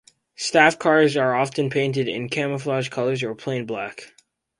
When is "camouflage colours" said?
2.27-3.21